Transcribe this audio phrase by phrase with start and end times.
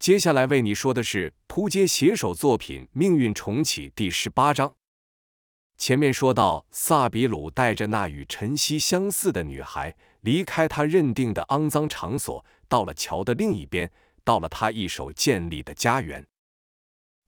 [0.00, 4.74] 接下来为你说的是扑街写手作品《命运重启》第十八章。
[5.76, 13.92] 前面说到，萨比鲁带着那与晨曦相似的女孩离开他认定的肮脏场所，到了桥的另一边，
[14.24, 16.26] 到了他一手建立的家园。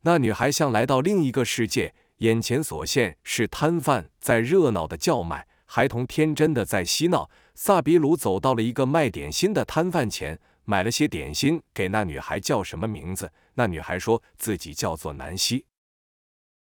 [0.01, 7.29] 那女孩像来到另一个世界，眼前所现是摊贩在热闹的叫卖，孩童天真的在嬉闹。
[7.55, 10.41] 萨比鲁走到了一个卖点心的摊贩前。
[10.65, 13.33] 买了些点心给那女孩，叫什么名字？
[13.55, 15.67] 那女孩说自己叫做南希。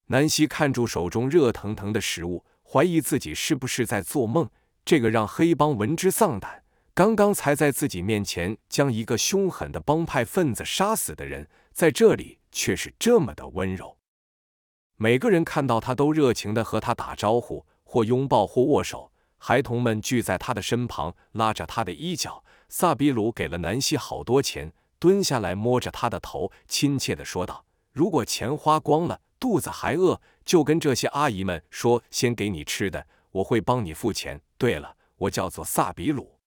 [0.06, 4.50] 南希看住手中热腾腾的食物，怀疑自己是不是在做梦。
[4.84, 13.96] 这个让黑帮闻之丧胆，刚刚才在自己面前将一个凶狠的帮派分子杀死的人，在这里却是这么的温柔。
[14.96, 19.11] 每个人看到他都热情的和他打招呼，或拥抱，或握手。
[19.44, 22.44] 孩童们聚在他的身旁，拉着他的衣角。
[22.68, 34.40] 萨比鲁给了南希好多钱，蹲下来摸着她的头，亲切地说道：“如果钱花光了，肚子还饿，就跟这些阿姨们说，先给你吃的，我会帮你付钱。
[34.56, 36.38] 对了，我叫做萨比鲁。”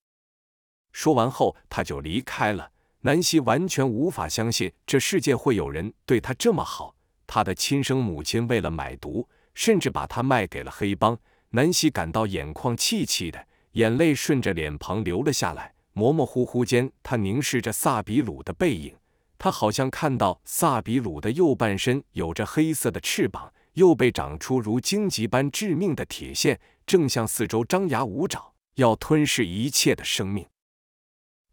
[0.94, 2.72] 说完后，他就离开了。
[3.02, 6.96] 南希完全无法相信这世界会有人对他这么好。
[7.28, 11.20] 他的亲生母亲为了买毒，甚至把他卖给了黑帮。
[11.56, 15.74] 南希感到眼眶气气的，眼泪顺着脸庞流了下来。
[15.94, 18.94] 模模糊糊间，他凝视着萨比鲁的背影，
[19.38, 30.46] 他好像看到萨比鲁的右半身有着黑色的翅膀，又被长出如荆棘般致命的铁线，正向四周张牙舞爪，要吞噬一切的生命。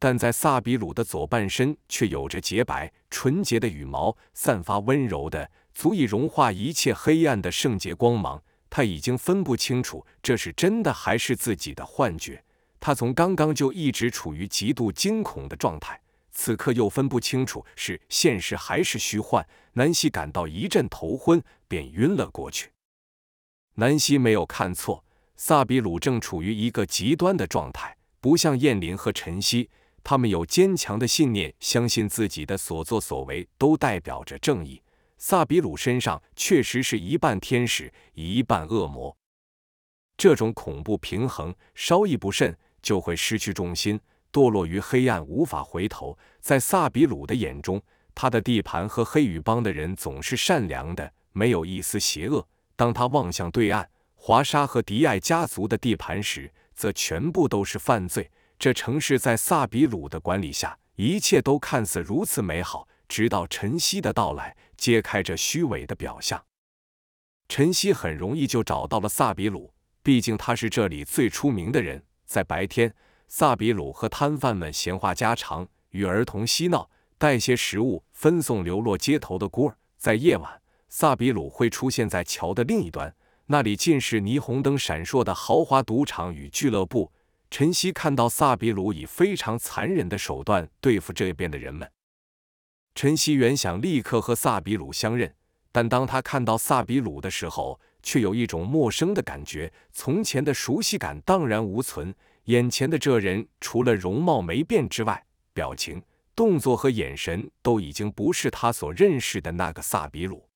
[0.00, 8.42] 但在萨比鲁的左半身却有着洁白纯洁的羽毛，散发温柔的、足以融化一切黑暗的圣洁光芒。
[8.74, 12.42] 他已经分不清楚这是真的还是自己的幻觉。
[12.80, 19.46] 他从刚刚就一直处于极度惊恐的状态，此刻又分不清楚是现实还是虚幻。
[19.74, 22.70] 南希感到一阵头昏，便晕了过去。
[23.74, 25.04] 南希没有看错，
[25.36, 29.68] 萨比鲁正处于一个极端的状态，不像燕林和晨曦，
[30.02, 34.80] 他们有坚强的信念，相信自己的所作所为都代表着正义。
[35.24, 39.16] 萨比鲁身上确实是一半天使，一半恶魔，
[40.16, 42.58] 这种恐怖平衡，稍一不慎。
[42.82, 44.00] 就会失去重心，
[44.32, 46.18] 堕落于黑暗，无法回头。
[46.40, 47.80] 在萨比鲁的眼中，
[48.16, 52.44] 他的地盘和黑羽帮的人总是善良的，没有一丝邪恶。
[52.74, 58.28] 当他望向对岸华沙和迪艾家族的地盘时，则全部都是犯罪。
[58.58, 66.44] 这城市在萨比鲁的管理下，一切都看似如此美好，直到晨曦的到来，揭开这虚伪的表象。
[67.48, 69.72] 晨曦很容易就找到了萨比鲁，
[70.02, 72.04] 毕竟他是这里最出名的人。
[72.24, 72.92] 在白天，
[73.28, 79.78] 萨比鲁和摊贩们闲话家常，与儿童嬉闹，带些食物分送流落街头的孤儿。
[79.96, 83.14] 在夜晚，萨比鲁会出现在桥的另一端，
[83.46, 87.12] 那里尽是霓虹灯闪烁的豪华赌场与俱乐部。
[87.52, 91.88] 晨曦看到萨比鲁以非常残忍的手段对付这边的人们，
[92.94, 95.34] 陈曦原想立刻和萨比鲁相认，
[95.70, 102.14] 但当他看到萨比鲁的时候，却有一种陌生的感觉，从前的熟悉感荡然无存。
[102.44, 106.02] 眼前的这人，除了容貌没变之外，表情、
[106.34, 110.48] 动作和眼神都已经不是他所认识的那个萨比鲁。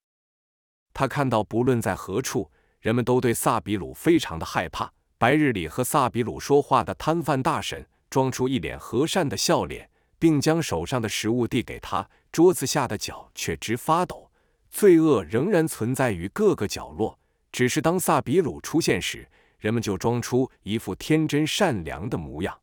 [0.93, 4.93] 他看到，不论在何处，人们都对萨比鲁非常的害怕。
[5.17, 9.89] 白日里和萨比鲁说话的摊贩大婶，装出一脸和善的笑脸，
[10.19, 14.31] 并将手上的食物递给他，桌子下的脚却直发抖。
[14.69, 17.19] 罪恶仍然存在于各个角落。
[17.51, 19.27] 只是当萨比鲁出现时，
[19.59, 22.61] 人们就装出一副天真善良的模样。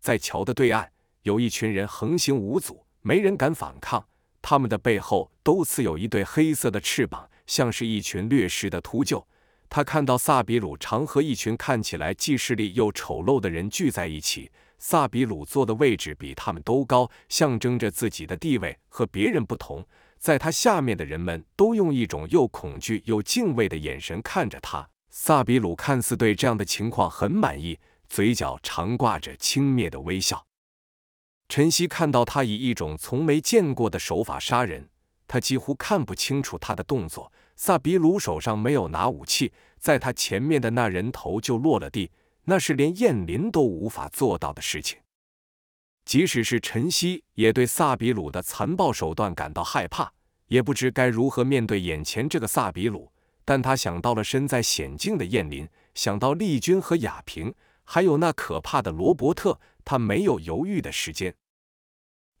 [0.00, 0.90] 在桥的对岸，
[1.22, 4.08] 有一群人横行无阻，没人敢反抗。
[4.42, 9.24] 他们的背后都刺有一对黑色的翅膀，像是一群掠食的秃鹫。
[9.68, 14.50] 他看到萨比鲁常和一群看起来既势力又丑陋的人聚在一起。
[14.78, 19.86] 萨比鲁坐的位置比他们都高，象征着自己的地位和别人不同。
[20.18, 24.88] 在他下面的人们都用一种又恐惧又敬畏的眼神看着他。
[25.10, 27.78] 萨比鲁看似对这样的情况很满意，
[28.08, 30.46] 嘴角常挂着轻蔑的微笑。
[31.48, 34.88] 晨曦看到他以一种从没见过的手法杀人，
[35.28, 37.30] 他几乎看不清楚他的动作。
[37.54, 42.10] 萨比鲁手上没有拿武器，在他前面的那人头就落了地，
[42.44, 44.98] 那是连燕林都无法做到的事情。
[46.04, 50.12] 即使是晨曦，也对萨比鲁的残暴手段感到害怕，
[50.48, 53.10] 也不知该如何面对眼前这个萨比鲁。
[53.46, 57.54] 但他想到了身在险境的燕林，想到丽君和雅萍，
[57.84, 61.34] 还有那可怕的罗伯特，他没有犹豫的时间。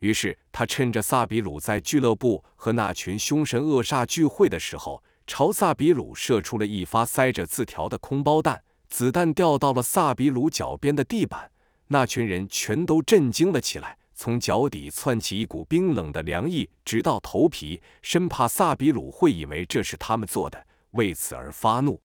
[0.00, 8.62] 于是他趁着萨比鲁在俱乐部和那群凶神恶煞聚会的时候，朝萨比鲁射出了一发塞着字条的空包弹。
[8.96, 11.50] 子弹掉到了萨比鲁脚边的地板，
[11.88, 22.00] 那群人全都震惊了起来，从脚底窜起一股冰冷的凉意，直到头皮，生怕萨比鲁会以为这是他们做的，为此而发怒。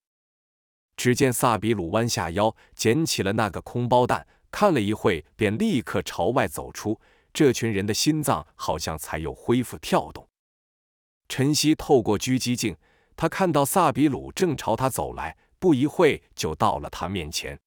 [0.98, 7.00] 只见萨比鲁弯下腰，捡起了那个空包弹，看了一会，便立刻朝外走出。
[7.32, 10.28] 这群人的心脏好像才又恢复跳动。
[11.28, 12.76] 晨曦透过狙击镜，
[13.16, 17.60] 他看到萨比鲁正朝他走来，不一会就到了他面前。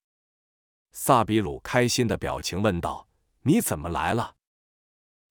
[0.93, 3.09] 萨比鲁开心的表情问道
[3.43, 4.35] ：“你怎么来了？”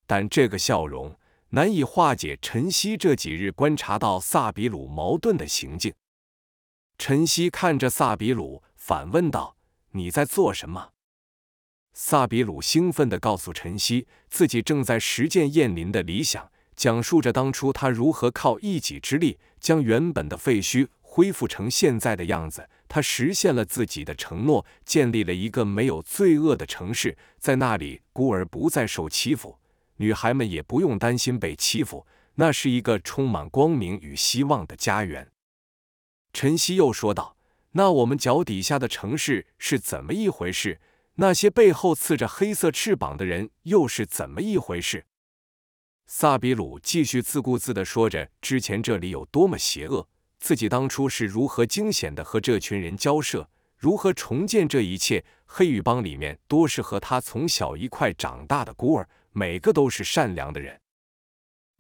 [0.07, 1.17] 但这个笑容
[1.49, 5.93] 难以化解晨曦这几日观察到萨比鲁矛盾的行径。
[6.97, 9.57] 晨曦看着萨比鲁，反问道
[9.91, 10.91] ：“你在做什么？”
[11.93, 22.69] 萨比鲁兴奋地告诉晨曦，自己正在实践燕林的理想，讲述着当初他如何靠一己之力将原本的废墟恢复成现在的样子。
[22.87, 29.59] 他实现了自己的承诺，建立了一个没有罪恶的城市，在那里孤儿不再受欺负，
[29.97, 32.07] 女孩们也不用担心被欺负。
[32.35, 35.29] 那是一个充满光明与希望的家园。
[36.31, 37.35] 晨曦又说道
[37.75, 40.79] ：“那我们脚底下的城市是怎么一回事？
[41.15, 45.05] 那些背后刺着黑色翅膀的人又是怎么一回事？”
[46.07, 50.07] 萨比鲁继续自顾自地说着之前这里有多么邪恶，
[50.41, 53.47] 自己当初是如何惊险地和这群人交涉，
[53.77, 55.23] 如何重建这一切。
[55.45, 60.81] 黑羽帮里面多是和他从小一块长大的孤儿，每个都是善良的人。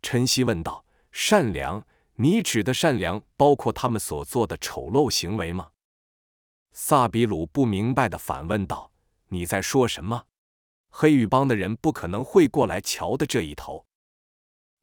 [0.01, 1.85] 晨曦问道：“善良？”
[2.15, 5.69] 你指的善良包括他们所做的丑陋行为吗？
[6.71, 8.91] 萨比鲁不明白的反问道
[9.29, 10.25] ：“你在说什么？
[10.89, 13.85] 黑羽帮的人不可能会过来瞧的这一头。”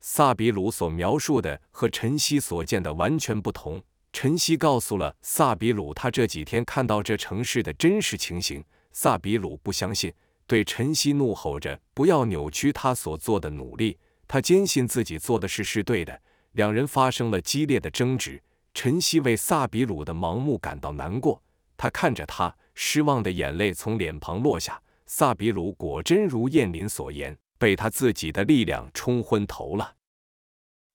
[0.00, 3.82] 萨比鲁所描述的和晨曦所见的完全不同。
[4.12, 8.64] 晨曦告诉了萨比鲁他这几天看到这城市的真实情形。
[8.92, 10.12] 萨比鲁不相信，
[10.46, 16.20] 对晨曦怒吼着：“不要扭曲他所做的努力！”他坚信自己做的事是对的。
[16.52, 18.42] 两人发生了激烈的争执。
[18.74, 21.42] 晨曦为萨比鲁的盲目感到难过，
[21.76, 24.80] 他看着他，失望的眼泪从脸庞落下。
[25.06, 29.96] 萨比鲁果真如燕林所言，被他自己的力量冲昏头了。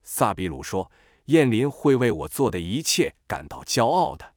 [0.02, 0.90] 萨比鲁说
[1.26, 4.34] ：“燕林会为我做的一切感到骄傲的。”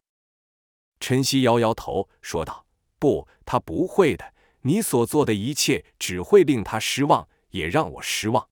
[1.00, 2.66] 晨曦摇摇头说道
[3.00, 4.34] ：“不，他不会的。
[4.62, 8.50] 你所做的一切只会令他失望，也让我失望。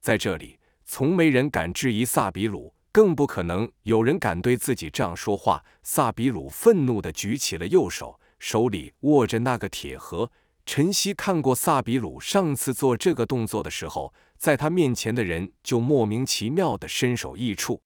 [0.00, 0.58] 在这里。”
[0.90, 5.62] 从没人敢质疑萨比鲁，更不可能有人敢对自己这样说话。
[5.82, 10.32] 萨比鲁愤怒地举起了右手，手里握着那个铁盒。
[10.68, 17.80] 晨曦看过萨比鲁上次做这个动作的时候，在他面前的人就莫名其妙的身首异处。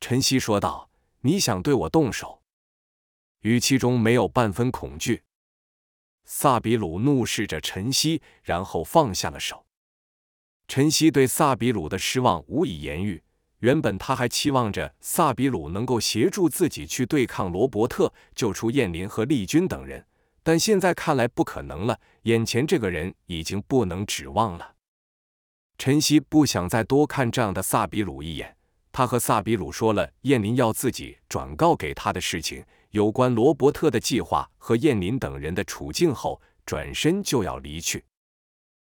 [0.00, 0.90] 晨曦说道
[1.22, 2.42] ：“你想对我动手？”
[3.42, 5.22] 语气中没有半分恐惧。
[6.24, 9.64] 萨比鲁怒视着晨曦，然后放下了手。
[10.66, 13.22] 晨曦对萨比鲁的失望无以言喻。
[13.60, 20.04] 原本他还期望着萨比鲁能够协助自己去对抗罗伯特，救出燕林和丽君等人，
[20.46, 21.98] 但现在看来不可能了。
[22.22, 24.76] 眼前这个人已经不能指望了。
[25.76, 28.56] 晨曦不想再多看这样的萨比鲁一眼。
[28.92, 38.04] 他和萨比鲁说了燕林要自己转告给他的事情，有关罗伯特的计划和燕林等人的处境后，转身就要离去。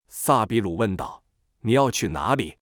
[0.08, 1.22] 萨比鲁问道。
[1.62, 2.58] 你要去哪里？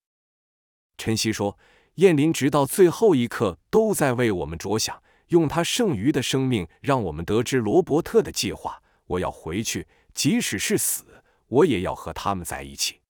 [0.97, 1.59] 晨曦说
[1.97, 8.83] ：“燕林直到最后一刻都在为我们着想，用他剩余的生命让我们得知罗伯特的计划。
[9.07, 11.05] 我要回去，即使是死，
[11.49, 13.01] 我也要和他们在一起。”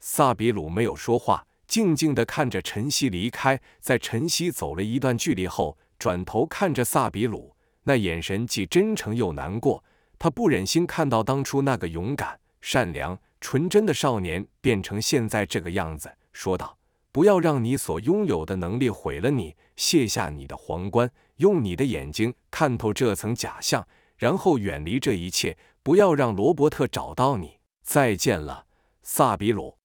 [0.00, 3.60] 萨比鲁没有说话，静静的看着晨曦离开。
[3.80, 9.82] 在晨曦走了一段距离后，转头看着萨比鲁，那眼神既真诚又难过。
[10.18, 13.18] 他不忍心看到当初那个勇敢、善良。
[13.40, 16.78] 纯真的少年变成现在这个样子，说道
[17.12, 27.58] ：“不要让你所拥有的能力毁了你，卸下你的皇冠，用你的眼睛看透这层假象，然后远离这一切，不要让罗伯特找到你。
[27.82, 28.66] 再见了，
[29.02, 29.78] 萨比鲁。”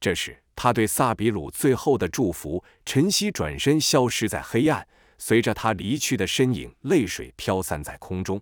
[0.00, 2.62] 这是他对萨比鲁最后的祝福。
[2.84, 4.86] 晨曦转身消失在黑暗，
[5.18, 8.40] 随着他离去的身影，泪水飘散在空中。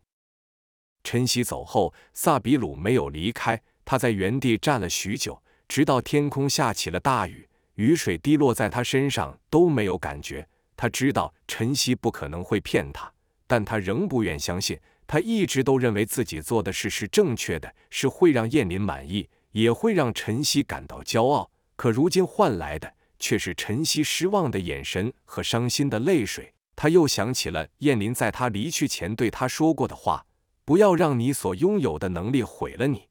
[1.04, 3.62] 晨曦走后，萨比鲁没有离开。
[3.84, 10.48] 他在原地站了许久，直到天空下起了大雨，雨水滴落在他身上都没有感觉。
[10.76, 13.12] 他知道晨曦不可能会骗他，
[13.46, 14.78] 但他仍不愿相信。
[15.06, 21.50] 他一直都认为自己做的事是正确的，是会让燕林满意，也会让晨曦感到骄傲。
[21.76, 26.54] 可如今换来的却是晨曦失望的眼神和伤心的泪水。
[26.74, 30.26] 他又想起了燕林在他离去前对他说过的话
[30.64, 33.08] ：“不要让你所拥有的能力毁了你。”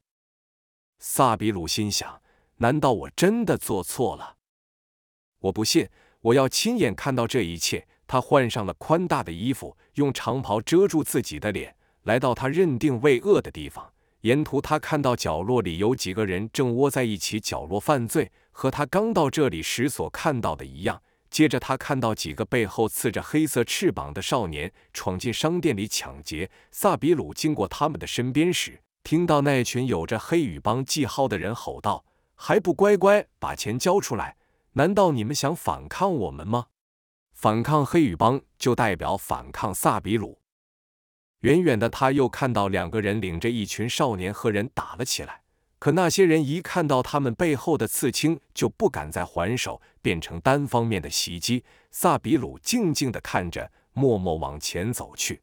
[0.98, 2.20] 萨比鲁心想
[2.58, 4.36] ：“难道我真的做错了？
[5.38, 5.88] 我不信，
[6.20, 13.92] 我要亲眼看到这一切。”他换上了宽大的衣服，用长袍遮住自己的脸，来到他认定为恶的地方。
[14.20, 21.02] 沿途，他看到角落里有几个人正窝在一起角落犯罪，和他刚到这里时所看到的一样。
[21.28, 26.50] 接着，他看到几个背后刺着黑色翅膀的少年闯进商店里抢劫。
[26.70, 32.04] 萨比鲁经过他们的身边时，听到那群有着黑羽帮记号的人吼道
[32.36, 34.36] ：“还不乖乖把钱交出来？
[34.74, 36.66] 难道你们想反抗我们吗？”
[37.44, 40.38] 反抗黑羽帮就代表反抗萨比鲁。
[41.40, 45.42] 远远的，他又看到两个人领着一群少年和人打了起来。
[45.78, 51.62] 可那些人一看到他们背后的刺青，就不敢再还手，变成单方面的袭击。
[51.90, 55.42] 萨比鲁静静的看着，默默往前走去。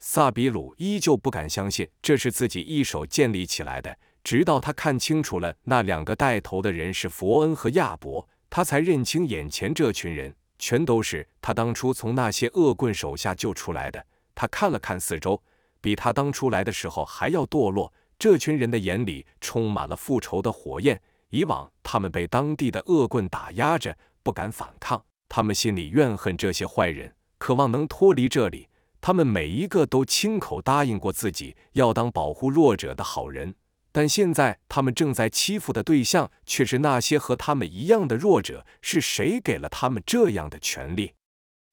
[0.00, 10.36] 萨比鲁依旧不敢相信这是自己一手建立起来的，直到他看清楚了那两个带头的人是佛恩和亚伯，他才认清眼前这群人。
[10.60, 14.06] 全都是他当初从那些恶棍手下救出来的。
[14.34, 15.42] 他看了看四周，
[15.80, 17.92] 比他当初来的时候还要堕落。
[18.18, 21.00] 这群人的眼里充满了复仇的火焰。
[21.30, 25.02] 以往他们被当地的恶棍打压着，不敢反抗。
[25.28, 28.68] 他们心里怨恨这些坏人，渴望能脱离这里。
[29.00, 33.54] 他们每一个都亲口答应过自己，要当保护弱者的好人。
[33.92, 38.64] 但现在，他们正在欺负的对象却是那些和他们一样的弱者。
[38.80, 41.14] 是谁给了他们这样的权利？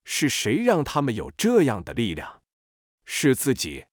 [0.03, 2.41] 是谁让他们有这样的力量？
[3.05, 3.85] 是自己。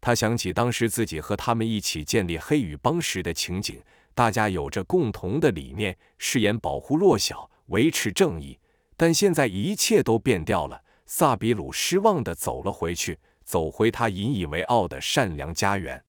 [0.00, 3.80] 他想起当时自己和他们一起建立黑羽帮时的情景，
[4.14, 8.58] 大家有着共同的理念，誓言保护弱小，维持正义。
[8.96, 10.82] 但现在一切都变掉了。
[11.06, 16.02] 萨比鲁失望地走了回去，走回他引以为傲的善良家园。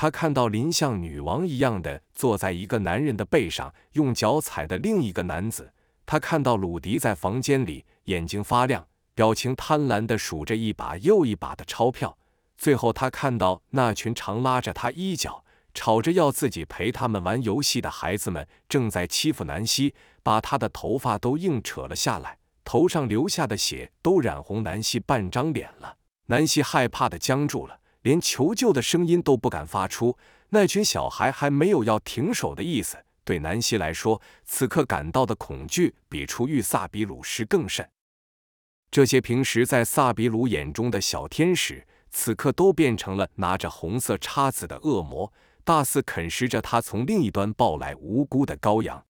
[0.00, 5.74] 他看到林像女王一样的坐在一个男人的背上，用脚踩的另一个男子。
[6.06, 12.16] 他看到鲁迪在房间里眼睛发亮，表情贪婪的数着一把又一把的钞票。
[12.56, 25.98] 最后，他看到那群常拉着他衣角、吵着要自己陪他们玩游戏的孩子们正在欺负南希，把他的头发都硬扯了下来，头上流下的血都染红南希半张脸了。
[26.28, 27.79] 南希害怕的僵住了。
[28.02, 30.16] 连求救的声音都不敢发出，
[30.50, 32.96] 那群小孩还没有要停手的意思。
[33.22, 37.88] 对南希来说，此刻感到的恐惧比出狱萨比鲁时更甚。
[38.90, 49.06] 这些平时在萨比鲁眼中的小天使，此刻都变成了拿着红色叉子的恶魔，大肆啃食着他从另一端抱来无辜的羔羊。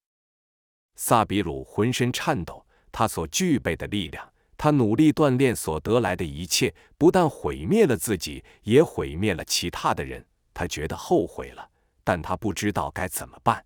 [0.96, 4.29] 萨比鲁浑身颤抖，他所具备的力量。
[4.62, 10.22] 他努力锻炼所得来的一切，不但毁灭了自己，也毁灭了其他的人。
[10.52, 11.70] 他觉得后悔了，
[12.04, 13.64] 但他不知道该怎么办。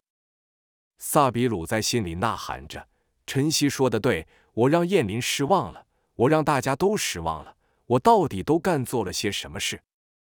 [0.98, 2.86] 萨比鲁在心里呐喊着
[3.26, 5.84] ：“晨曦说的对，我让燕林失望了，
[6.14, 7.56] 我让大家都失望了。
[7.86, 9.82] 我到底都干做了些什么事？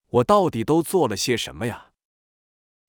[0.07, 1.87] 我到底都做了些什么呀？”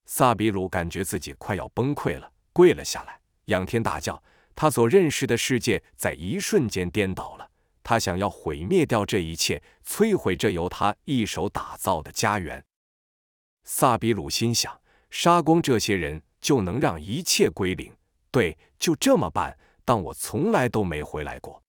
[0.07, 4.23] 萨比鲁感觉自己快要崩溃了，跪了下来，仰天大叫
[4.55, 7.51] ：“他所认识的世界在一瞬间颠倒了。”
[7.87, 12.65] 他想要毁灭掉这一切，摧毁这由他一手打造的家园。
[13.63, 17.93] 萨比鲁心想：杀光这些人，就能让一切归零。
[18.33, 21.63] 对，就这么办，但我从来都没回来过。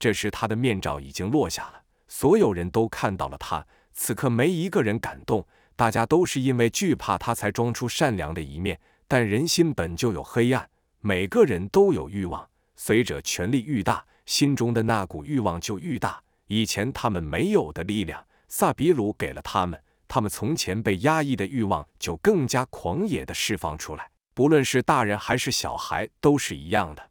[0.00, 3.64] 这时，他的面罩已经落下了，所有人都看到了他。
[3.92, 8.80] 此刻，没一个人敢动，大家都是因为惧怕他才装出善良的一面。
[9.06, 14.04] 但人心本就有黑暗，每个人都有欲望，随着权力愈大。
[14.26, 19.82] 心中的那股欲望就愈大，以前他们没有的力量，萨比鲁给了他们。
[20.06, 27.10] 他们从前被压抑的欲望就更加狂野的释放出来，不论是大人还是小孩都是一样的。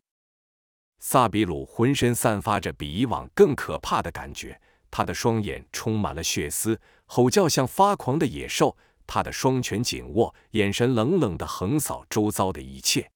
[0.99, 8.77] 萨比鲁浑身散发着比以往更可怕的感觉，他的双眼充满了血丝，吼叫像发狂的野兽。
[9.07, 13.11] 他的双拳紧握，眼神冷冷的横扫周遭的一切。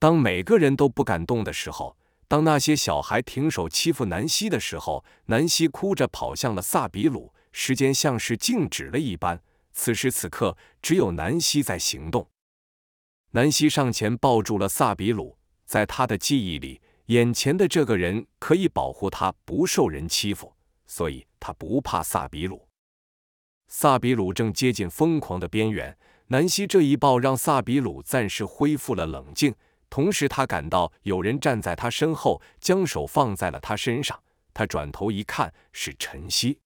[0.00, 1.96] 当每个人都不敢动的时候。
[2.30, 7.34] 当那些小孩停手欺负南希的时候，南希哭着跑向了萨比鲁。
[7.50, 12.28] 时间像是静止了一般，此时此刻，只有南希在行动。
[13.32, 20.54] 南希上前抱住了萨比鲁，在他的记忆里，眼前的这个人可以保护他不受人欺负，
[20.86, 22.68] 所以他不怕萨比鲁。
[23.66, 29.52] 萨比鲁正接近疯狂的边缘，南希这一抱让萨比鲁暂时恢复了冷静，
[29.90, 34.18] 同时他感到有人站在他身后，将手放在了他身上。
[34.54, 36.58] 他转头一看，是晨曦。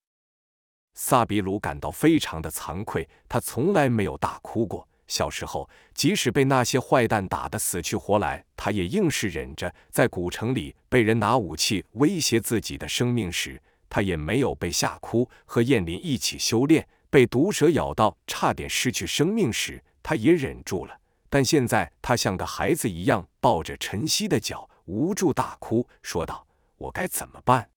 [0.93, 4.87] 萨比鲁感到非常的惭愧，他从来没有大哭过。
[5.07, 9.73] 小时候，即使被那些坏蛋打得死去活来，他也硬是忍着。
[9.91, 15.29] 在古城里被人拿武器威胁自己的生命时，他也没有被吓哭。
[15.45, 16.87] 和燕林一起修炼。
[17.07, 20.99] 被毒蛇咬到，差点失去生命时，他也忍住了。
[21.35, 26.47] 但现在，他像个孩子一样抱着晨曦的脚，无助大哭，说道
[26.79, 27.71] ：“我该怎么办？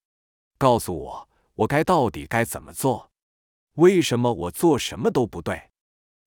[0.57, 3.11] 告诉我，我该到底该怎么做？
[3.73, 5.71] 为什么我做什么都不对？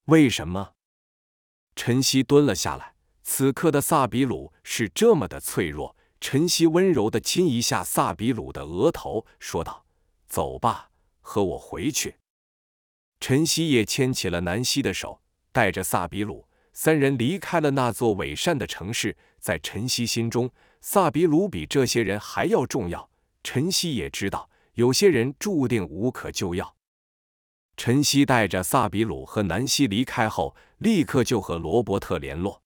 [0.08, 0.74] 为什么？”
[1.74, 2.96] 晨曦蹲了下来。
[3.22, 5.96] 此刻的萨比鲁是这么的脆弱。
[6.20, 9.86] 晨曦温柔的亲一下萨比鲁的额头，说道
[10.28, 10.90] ：“走吧，
[11.22, 12.18] 和我回去。”
[13.20, 19.17] 晨曦也牵起了南希的手，带着萨比鲁三人离开了那座伪善的城市。
[19.38, 20.50] 在陈曦心中，
[20.81, 23.11] 萨比鲁比这些人还要重要。
[23.43, 26.76] 陈曦也知道，有些人注定无可救药。
[27.76, 32.62] 陈曦带着萨比鲁和南希离开后，立刻就和罗伯特联络。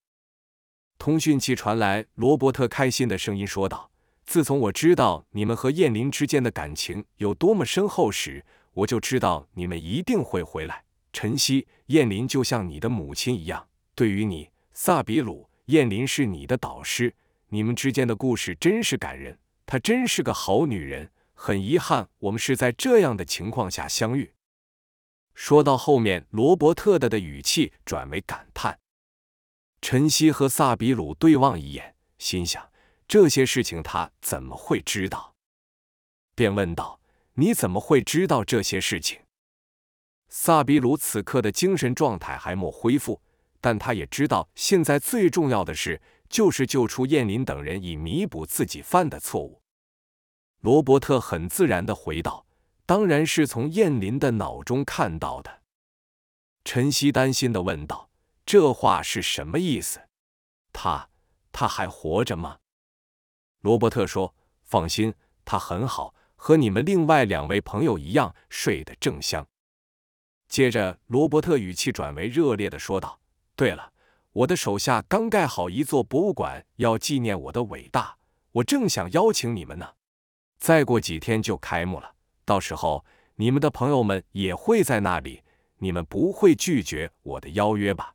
[0.99, 3.91] 通讯器传来罗伯特开心的声音，说道
[4.27, 8.45] ：“自从我知道你们和燕林之间的感情有多么深厚时，”
[8.75, 10.85] 我就知道你们一定会回来。
[11.13, 13.69] 晨曦，燕林就像你的母亲一样。
[13.97, 17.15] 对于你，萨比鲁，燕林是你的导师。
[17.49, 19.39] 你们之间的故事真是感人。
[19.65, 21.11] 她真是个好女人。
[21.33, 24.35] 很遗憾，我们是在这样的情况下相遇。
[25.35, 28.79] 说到后面，罗伯特的的语气转为感叹。
[29.81, 32.71] 晨曦和萨比鲁对望一眼，心想
[33.09, 35.35] 这些事情他怎么会知道？
[36.35, 37.01] 便问道。
[37.35, 39.21] 你怎么会知道这些事情？
[40.29, 43.21] 萨比鲁此刻的精神状态还没恢复，
[43.67, 49.61] 但他也知道现在最重要的事就是救出燕林等人，以弥补自己犯的错误。
[50.61, 52.47] 罗伯特很自然的回道
[52.87, 55.63] ：“当然是从燕林的脑中看到的。”
[56.65, 58.09] 晨曦担心的问道
[58.47, 59.99] ：“这话是什么意思？
[60.73, 61.11] 他
[61.51, 62.59] 他还活着吗？”
[63.63, 65.13] 罗伯特说：“放心，
[65.45, 69.45] 他很好。”和你们另外两位朋友一样，睡得正香。
[70.47, 73.19] 接着，罗伯特语气转为热烈的说道
[73.57, 73.93] ：“对了，
[74.33, 78.19] 我的手下刚盖好一座博物馆，要纪念我的伟大。
[78.53, 79.95] 我正想邀请你们呢。
[80.59, 82.15] 再过几天就开幕了，
[82.45, 83.05] 到时候
[83.37, 85.43] 你们的朋友们也会在那里。
[85.79, 88.15] 你们不会拒绝我的邀约吧？”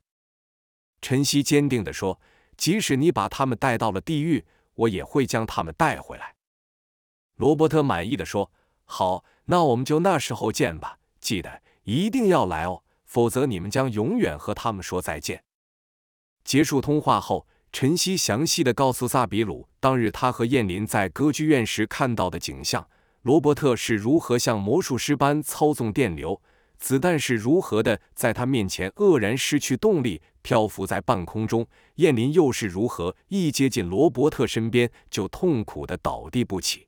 [1.02, 2.20] 晨曦坚定地说
[2.58, 6.36] ：“即使你把他们带到了地狱，我也会将他们带回来。”
[7.38, 8.52] 罗伯特满意的说
[8.86, 10.98] ：“好，那我们就那时候见吧。
[11.20, 15.44] 记得一定要来哦，否则你们将永远和他们说再见。”
[16.46, 22.88] 结束通话后，晨曦详细的告诉萨比鲁当日他和燕林在歌剧院时看到的景象：
[23.24, 26.42] 罗伯特是如何像魔术师般操纵电流，
[26.80, 36.88] 子弹是如何的在他面前愕然失去动力，漂浮在半空中；燕林又是如何一接近罗伯特身边就痛苦的倒地不起。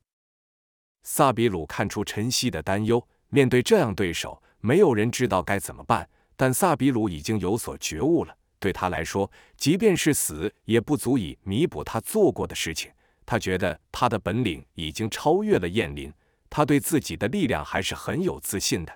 [1.02, 6.08] 萨比鲁看出晨曦的担忧，面对这样对手，没有人知道该怎么办。
[6.36, 12.90] 但萨比鲁已经有所觉悟了，对他来说，即便是死，也不足以弥补他做过的事情。
[13.26, 16.10] 他觉得他的本领已经超越了燕林，
[16.48, 18.92] 他对自己的力量还是很有自信的。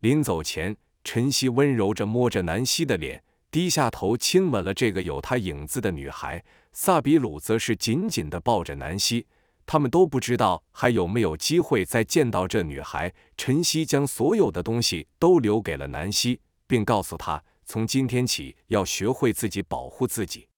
[0.00, 0.74] 临走前，
[1.04, 6.42] 晨曦温柔着摸着南希的脸，低下头亲吻了这个有他影子的女孩。
[6.72, 9.26] 萨比鲁则是紧紧地抱着南希。
[9.66, 13.12] 他们都不知道还有没有机会再见到这女孩。
[13.36, 20.48] 晨曦将所有的东西都留给了南希，并告诉她，从今天起要学会自己保护自己。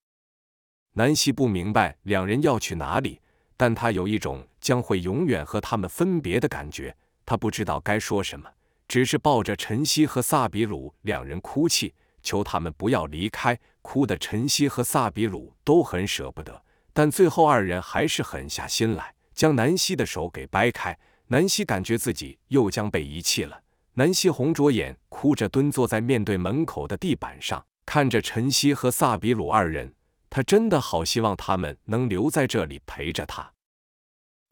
[0.95, 3.21] 南希不明白两人要去哪里，
[3.57, 6.97] 但她有一种将会永远和他们分别的感觉。
[7.25, 8.51] 她不知道该说什么，
[8.89, 13.59] 只是抱着晨曦和萨比鲁两人哭泣，求他们不要离开。
[13.83, 16.65] 哭的晨曦和萨比鲁都很舍不得。
[16.99, 20.99] 但最后，二人还是狠下心来，将南希的手给掰开。
[21.27, 23.61] 南希感觉自己又将被遗弃了。
[23.93, 29.93] 南希红着眼，哭着蹲坐在面对门口的地板上，看着晨曦和萨比鲁二人。
[30.31, 33.53] 他真的好希望他们能留在这里陪着他。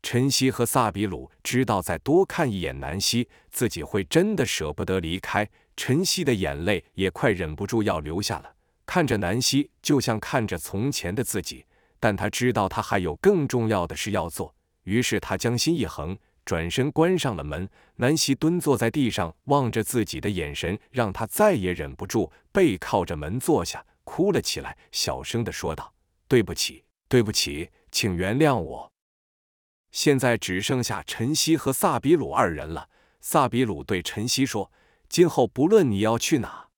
[0.02, 5.48] 晨曦和萨比鲁知道，再多看一眼南希，自己会真的舍不得离开。
[5.78, 8.54] 晨曦的眼泪也快忍不住要流下了，
[8.84, 11.64] 看着南希，就像看着从前的自己。
[12.04, 16.14] 但他知道他还有更重要的事要做，于是他将心一横，
[16.44, 17.66] 转身关上了门。
[17.96, 25.94] 南希蹲坐在地上，望着自己的眼神，让他再也忍不住，背靠着门坐下，哭了起来，小声的说道
[26.28, 28.92] ：“对不起，对不起，请原谅我。”
[29.90, 32.90] 现在只剩下陈曦和萨比鲁二人了。
[33.22, 34.70] 萨比鲁对陈曦说
[35.08, 36.68] ：“今后不论你要去哪，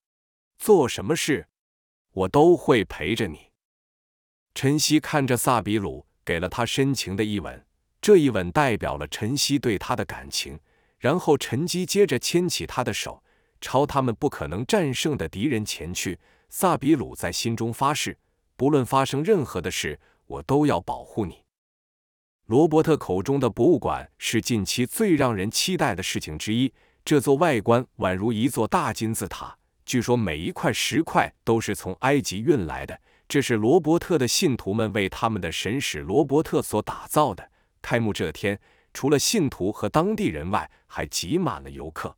[0.56, 1.48] 做什么事，
[2.12, 3.45] 我都会陪着你。”
[4.56, 7.62] 陈曦看着萨比鲁，给了他深情的一吻。
[8.00, 10.58] 这一吻代表了陈曦对他的感情。
[10.98, 13.22] 然后陈基接着牵起他的手，
[13.60, 16.18] 朝他们不可能战胜的敌人前去。
[16.48, 18.16] 萨比鲁在心中发誓：
[18.56, 21.42] 不论发生任何的事，我都要保护你。
[22.46, 26.72] 罗伯特口中的博物馆是近期最让人期待的事情之一。
[27.04, 32.98] 这座外观宛如一座大金字塔，据说每一块石块都是从埃及运来的。
[33.28, 37.50] 这是罗伯特的信徒们为他们的神使罗伯特所打造的。
[37.82, 38.60] 开幕这天，
[38.92, 42.16] 除了信徒和当地人外，还挤满了游客。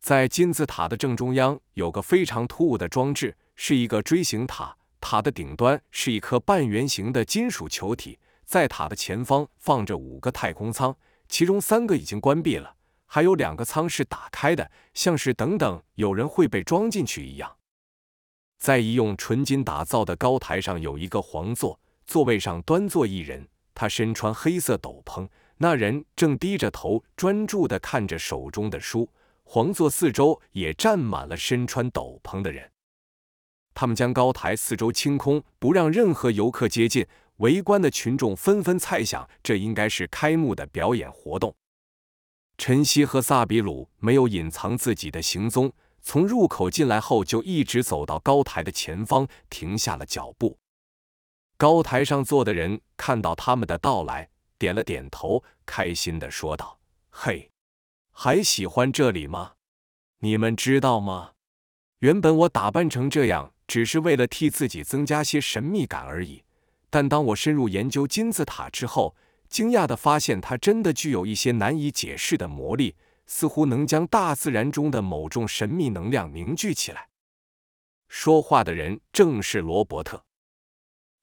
[0.00, 8.18] 在金字塔的正中央有个非常突兀的装置，是一个锥形塔，塔的顶端是一颗半圆形的金属球体。
[8.44, 10.96] 在塔的前方放着五个太空舱，
[11.28, 12.74] 其中三个已经关闭了，
[13.06, 17.58] 还有两个舱是打开的，像是等等有人会被装进去一样。
[18.60, 29.08] 在一用纯金打造的高台上有一个皇座，座位上端坐一人，他身穿黑色斗篷，那人正低着头专注地看着手中的书。
[29.44, 32.70] 皇座四周也站满了身穿斗篷的人，
[33.72, 37.06] 他们将高台四周清空，不让任何游客接近。
[37.38, 41.54] 围观的群众纷纷猜想，这应该是开幕的表演活动。
[42.58, 50.58] 陈曦和萨比鲁没有隐藏自己的行踪，从入口进来后就一直走到高台的前方，停下了脚步。
[51.56, 57.50] 高台上坐的人看到他们的到来，点了点头，开心的说道：“嘿，
[58.12, 59.52] 还喜欢这里吗？
[60.20, 61.32] 你们知道吗？
[61.98, 66.44] 原本我打扮成这样，只是为了替自己增加些神秘感而已。”
[66.92, 69.14] 但当我深入研究金字塔之后，
[69.48, 72.96] 惊讶地发现它真的具有一些难以解释的魔力，
[73.32, 77.08] 似乎能将大自然中的某种神秘能量凝聚起来。
[78.08, 80.24] 说话的人正是罗伯特。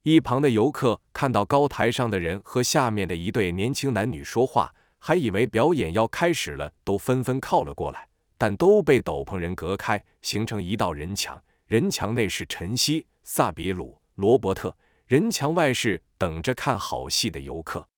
[0.03, 11.43] 一旁的游客看到高台上的人和下面的一对年轻男女说话，还以为表演要开始了，都纷纷靠了过来，但都被斗篷人隔开，形成一道人墙。
[11.65, 14.73] 人墙内是晨曦、萨比鲁、罗伯特。
[15.07, 17.89] 人墙外是等着看好戏的游客。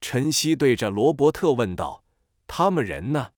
[0.00, 2.04] 晨曦对着罗伯特问道
[2.48, 3.30] ：“他们人呢？”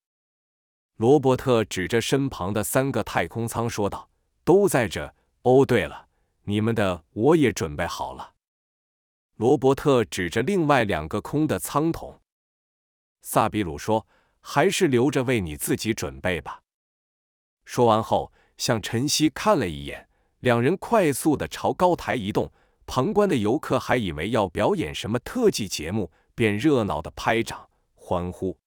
[0.97, 4.09] 罗伯特指着身旁的三个太空舱说道
[4.45, 5.15] ：“都在这。
[5.43, 6.09] 哦，对了，
[6.45, 8.35] 你们的我也准备好了。”
[9.37, 12.21] 罗伯特指着另外两个空的舱筒。
[13.23, 14.07] 萨比鲁说
[14.41, 16.63] ：“还是留着为你自己准备吧。”
[17.65, 20.09] 说完后，向晨曦看了一眼，
[20.41, 22.53] 两人快速的朝高台移动。
[22.85, 28.59] 旁观的游客还以为要表演什么特技节目，便热闹的拍掌欢呼。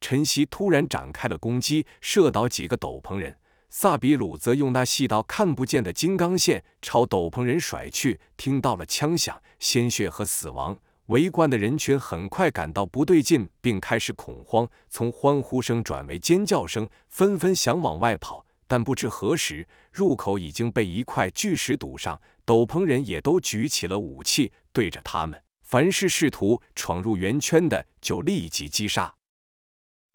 [0.00, 3.36] 晨曦突然展开了攻击，射倒几个斗篷人。
[3.68, 8.18] 萨比鲁则用那细到看不见的金刚线朝斗篷人甩去。
[8.36, 18.44] 听到了枪响、鲜血和死亡，围观的人群很快感到不对劲，并开始恐慌，从欢呼声转为尖叫声，纷纷想往外跑。
[18.66, 22.20] 但不知何时，入口已经被一块巨石堵上。
[22.44, 29.14] 斗篷人也都举起了武器，对着他们，凡是试图闯入圆圈的，就立即击杀。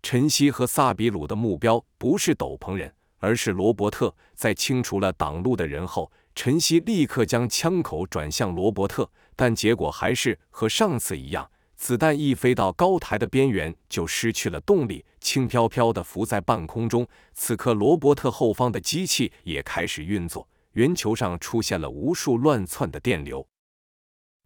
[0.05, 4.13] 晨曦和萨比鲁的目标不是斗篷人，而是罗伯特。
[4.35, 17.07] 在清除了挡路的人后，晨曦立刻将枪口转向罗伯特，但结果还是和上次一样，子弹一飞到高台的边缘就失去了动力，轻飘飘地浮在半空中。
[17.33, 20.47] 此刻，罗伯特后方的机器也开始运作。
[20.73, 23.47] 圆球上出现了无数乱窜的电流，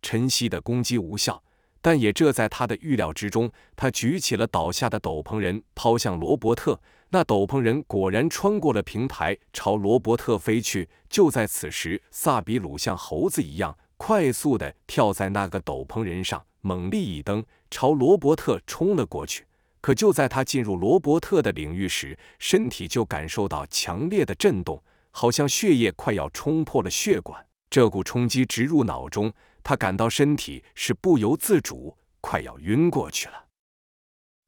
[0.02, 1.44] 晨曦的攻击无效，
[1.82, 3.52] 但也这在他的预料之中。
[3.76, 6.80] 他举起了倒下的斗篷人，抛向罗伯特。
[7.10, 10.88] 那斗篷人果然穿过了平台，朝罗伯特飞去。
[11.10, 19.46] 就在此时，萨比鲁像猴子一样快速地跳在那个斗篷人上，猛力一蹬，朝罗伯特冲了过去。
[19.82, 24.84] 可就在他进入罗伯特的领域时，身体就感受到强烈的震动。
[25.12, 33.46] 好像血液快要冲破了血管，这股冲击直入脑中，他感到身体是不由自主，快要晕过去了。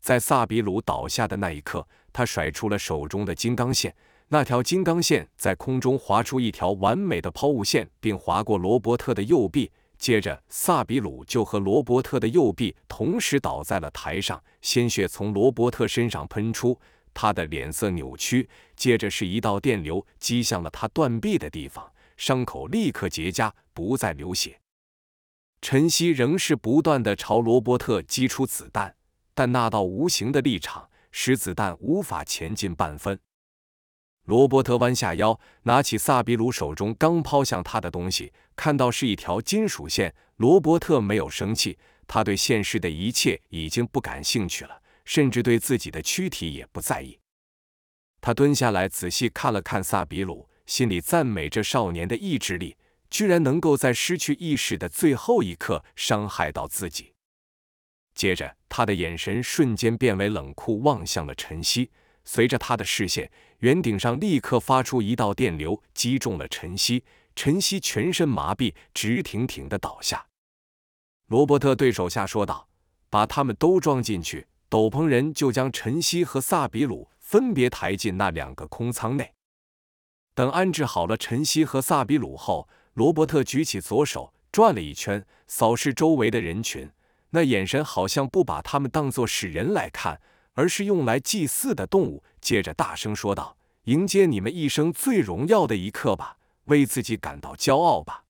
[0.01, 3.95] 在萨比鲁倒下的那一刻，他甩出了手中的金刚线，
[4.29, 9.71] 那条金刚线在空中划出一条完美的抛物线，并划过罗伯特的右臂。
[9.99, 16.79] 接着，萨比鲁就和罗伯特的右臂同时倒在了台上，鲜血从罗伯特身上喷出，
[17.13, 18.49] 他的脸色扭曲。
[18.75, 24.60] 接着是一道电流击向了他断臂的地方，伤口立刻结痂，不再流血。
[25.61, 28.95] 晨曦仍是不断的朝罗伯特击出子弹，
[29.35, 33.19] 但那道无形的立场使子弹无法前进半分。
[34.25, 40.13] 罗伯特弯下腰，拿起萨比鲁手中刚抛向他的东西，看到是一条金属线。
[40.37, 47.19] 罗伯特没有生气，他对现实的一切已经不感兴趣了，甚至对自己的躯体也不在意。
[48.19, 52.75] 他蹲下来，仔细看了看萨比鲁，心里赞美这少年的意志力，
[53.11, 57.13] 居然能够在失去意识的最后一刻伤害到自己。
[58.15, 61.91] 接着，他的眼神瞬间变为冷酷，望向了晨曦。
[62.23, 67.03] 随着他的视线，圆顶上立刻发出一道电流，击中了晨曦。
[67.35, 70.27] 晨曦全身麻痹，直挺挺的倒下。
[71.27, 72.67] 罗伯特对手下说道
[73.09, 79.33] ：“把他们都装进去。”斗篷人就将晨曦和萨比鲁分别抬进那两个空舱内。
[80.33, 86.89] 等安置好了晨曦和萨比鲁后，罗伯特举起左手，转了一圈，扫视周围的人群，
[87.31, 90.21] 那眼神好像不把他们当作是人来看。
[90.53, 92.21] 而是用来祭祀的动物。
[92.41, 98.25] 接着大声说道：“迎接你们一生最荣耀的一刻吧，为自己感到骄傲吧。”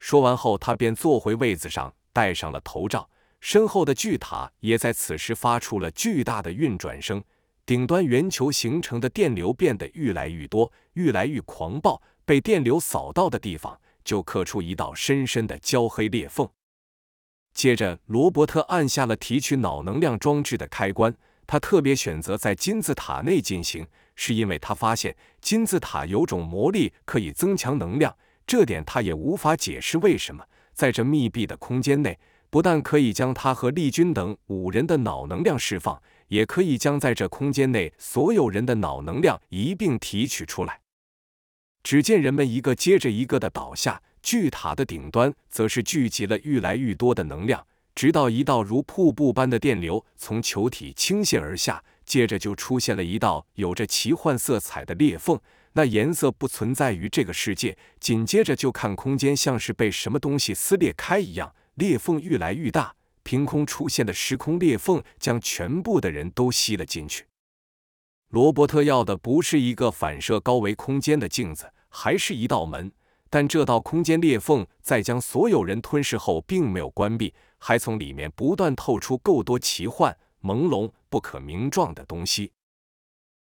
[0.00, 3.08] 说完后，他便坐回位子上，戴上了头罩。
[3.40, 7.22] 身后的巨塔也在此时发出了巨大的运转声，
[7.64, 12.02] 顶端圆球形成的电流变得愈来愈多，愈来愈狂暴。
[12.24, 16.48] 被电流扫到的地方，就刻出一道深深的焦黑裂缝。
[17.54, 21.14] 接着，罗伯特按下了提取脑能量装置的开关。
[21.46, 28.16] 他特别选择在金字塔内进行，是因为他发现金字塔有种魔力可以增强能量。
[28.46, 40.81] 这点他也无法解释为什么，在这密闭的空间内，不但可以将他和丽君等五人的脑能量释放，也可以将在这空间内所有人的脑能量一并提取出来。
[41.82, 44.02] 只见人们一个接着一个的倒下。
[44.22, 55.40] 巨塔的顶端则是聚集了愈来愈多的能量，直到一道如瀑布般的电流从球体倾泻而下，接着就出现了一道有着奇幻色彩的裂缝，
[55.72, 57.76] 那颜色不存在于这个世界。
[57.98, 67.24] 紧接着就看空间像是被什么东西撕裂开一样，裂缝愈来愈大，凭空出现的时空裂缝将全部的人都吸了进去。
[68.32, 72.90] 罗伯特要的不是一个反射高维空间的镜子，还是一道门。
[73.28, 82.52] 但这道空间裂缝在将所有人吞噬后，并没有关闭，还从里面不断透出够多奇幻、朦胧、不可名状的东西。